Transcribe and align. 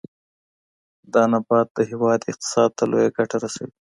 دا 1.13 1.23
نبات 1.31 1.67
د 1.73 1.79
هېواد 1.89 2.19
اقتصاد 2.31 2.69
ته 2.77 2.83
لویه 2.91 3.09
ګټه 3.17 3.37
رسوي. 3.43 3.73